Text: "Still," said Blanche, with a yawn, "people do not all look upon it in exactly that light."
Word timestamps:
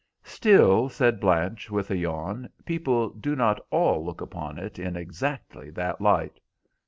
"Still," 0.23 0.89
said 0.89 1.19
Blanche, 1.19 1.69
with 1.69 1.91
a 1.91 1.95
yawn, 1.95 2.49
"people 2.65 3.09
do 3.09 3.35
not 3.35 3.63
all 3.69 4.03
look 4.03 4.19
upon 4.19 4.57
it 4.57 4.79
in 4.79 4.95
exactly 4.95 5.69
that 5.69 6.01
light." 6.01 6.39